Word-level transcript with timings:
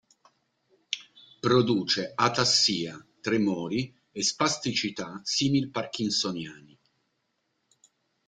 Produce 1.41 2.11
atassia, 2.15 2.95
tremori 3.21 3.93
e 4.11 4.23
spasticità 4.23 5.21
simil-parkinsoniani. 5.23 6.79